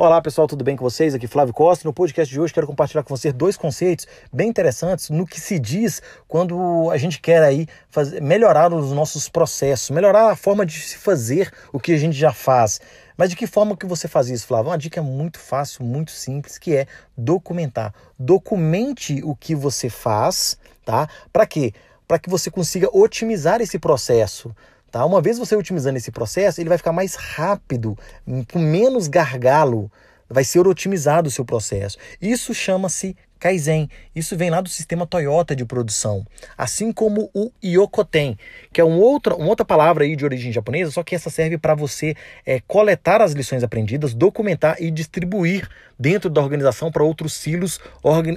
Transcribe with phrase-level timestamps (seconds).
[0.00, 1.12] Olá pessoal, tudo bem com vocês?
[1.12, 1.86] Aqui Flávio Costa.
[1.86, 5.58] No podcast de hoje quero compartilhar com você dois conceitos bem interessantes no que se
[5.58, 10.74] diz quando a gente quer aí fazer, melhorar os nossos processos, melhorar a forma de
[10.74, 12.80] se fazer o que a gente já faz.
[13.16, 14.70] Mas de que forma que você faz isso, Flávio?
[14.70, 16.86] Uma dica muito fácil, muito simples, que é
[17.16, 17.92] documentar.
[18.16, 21.08] Documente o que você faz, tá?
[21.32, 21.72] Para quê?
[22.08, 24.52] Para que você consiga otimizar esse processo.
[24.90, 25.04] Tá?
[25.04, 27.96] Uma vez você otimizando esse processo, ele vai ficar mais rápido,
[28.50, 29.92] com menos gargalo,
[30.28, 31.98] vai ser otimizado o seu processo.
[32.20, 33.88] Isso chama-se Kaizen.
[34.14, 36.26] Isso vem lá do sistema Toyota de produção.
[36.56, 38.36] Assim como o Yokoten,
[38.72, 41.56] que é um outra, uma outra palavra aí de origem japonesa, só que essa serve
[41.56, 42.14] para você
[42.44, 45.68] é, coletar as lições aprendidas, documentar e distribuir
[45.98, 47.80] dentro da organização para outros silos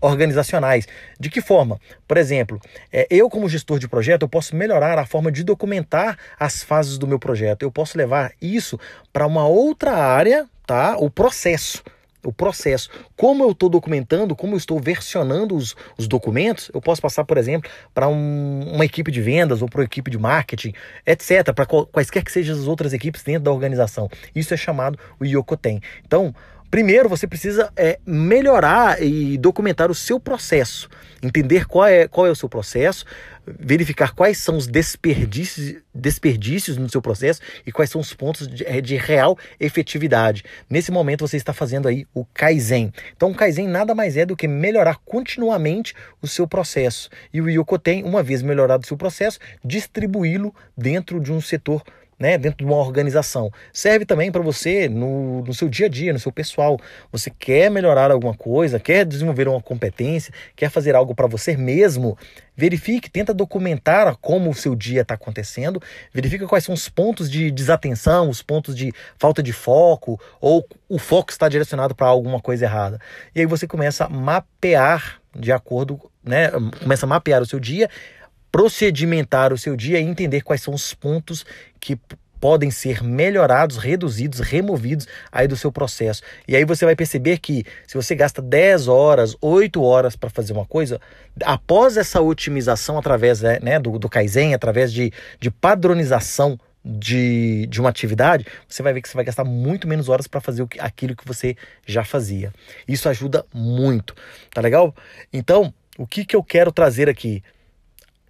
[0.00, 0.86] organizacionais.
[1.18, 1.80] De que forma?
[2.06, 2.60] Por exemplo,
[2.92, 6.98] é, eu como gestor de projeto, eu posso melhorar a forma de documentar as fases
[6.98, 7.62] do meu projeto.
[7.62, 8.78] Eu posso levar isso
[9.12, 10.96] para uma outra área, tá?
[10.98, 11.82] O processo
[12.24, 12.88] o processo.
[13.16, 17.36] Como eu estou documentando, como eu estou versionando os, os documentos, eu posso passar, por
[17.36, 20.72] exemplo, para um, uma equipe de vendas ou para uma equipe de marketing,
[21.06, 24.08] etc., para quaisquer que sejam as outras equipes dentro da organização.
[24.34, 25.80] Isso é chamado o Yokoten.
[26.04, 26.34] Então,
[26.74, 30.88] Primeiro, você precisa é, melhorar e documentar o seu processo,
[31.22, 33.04] entender qual é, qual é o seu processo,
[33.46, 38.66] verificar quais são os desperdícios, desperdícios no seu processo e quais são os pontos de,
[38.66, 40.42] é, de real efetividade.
[40.68, 42.92] Nesse momento, você está fazendo aí o Kaizen.
[43.16, 47.08] Então, o Kaizen nada mais é do que melhorar continuamente o seu processo.
[47.32, 51.84] E o Yokoten, uma vez melhorado o seu processo, distribuí-lo dentro de um setor
[52.18, 53.50] né, dentro de uma organização.
[53.72, 56.78] Serve também para você no, no seu dia a dia, no seu pessoal.
[57.10, 62.16] Você quer melhorar alguma coisa, quer desenvolver uma competência, quer fazer algo para você mesmo,
[62.56, 65.80] verifique, tenta documentar como o seu dia está acontecendo,
[66.12, 70.98] verifica quais são os pontos de desatenção, os pontos de falta de foco, ou o
[70.98, 73.00] foco está direcionado para alguma coisa errada.
[73.34, 77.88] E aí você começa a mapear de acordo, né, começa a mapear o seu dia
[78.54, 81.44] procedimentar o seu dia e entender quais são os pontos
[81.80, 81.98] que
[82.38, 86.22] podem ser melhorados, reduzidos, removidos aí do seu processo.
[86.46, 90.52] E aí você vai perceber que se você gasta 10 horas, 8 horas para fazer
[90.52, 91.00] uma coisa,
[91.44, 97.80] após essa otimização através né, né, do, do Kaizen, através de, de padronização de, de
[97.80, 100.78] uma atividade, você vai ver que você vai gastar muito menos horas para fazer que,
[100.78, 102.52] aquilo que você já fazia.
[102.86, 104.14] Isso ajuda muito,
[104.52, 104.94] tá legal?
[105.32, 107.42] Então, o que, que eu quero trazer aqui?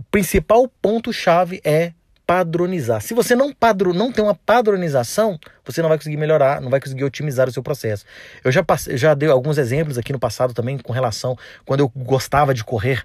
[0.00, 1.92] O principal ponto-chave é
[2.26, 3.02] padronizar.
[3.02, 3.52] Se você não
[3.92, 5.38] não tem uma padronização,
[5.70, 8.04] você não vai conseguir melhorar, não vai conseguir otimizar o seu processo.
[8.42, 11.92] Eu já passei, já dei alguns exemplos aqui no passado também com relação quando eu
[11.94, 13.02] gostava de correr.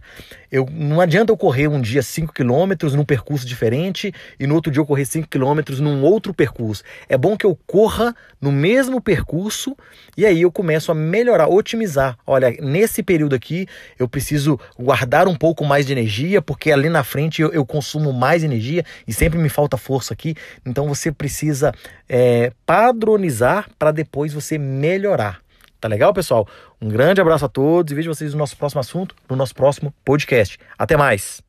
[0.52, 4.72] Eu não adianta eu correr um dia 5 km num percurso diferente e no outro
[4.72, 6.84] dia eu correr 5 km num outro percurso.
[7.10, 9.76] É bom que eu corra no mesmo percurso
[10.16, 12.18] e aí eu começo a melhorar, otimizar.
[12.26, 13.68] Olha, nesse período aqui
[14.00, 18.14] eu preciso guardar um pouco mais de energia porque ali na frente eu, eu consumo
[18.14, 20.36] mais energia e sempre me falta força aqui.
[20.66, 21.74] Então você precisa
[22.08, 25.42] é, padronizar para depois você melhorar.
[25.80, 26.48] Tá legal, pessoal?
[26.82, 29.94] Um grande abraço a todos e vejo vocês no nosso próximo assunto, no nosso próximo
[30.04, 30.58] podcast.
[30.78, 31.44] Até mais!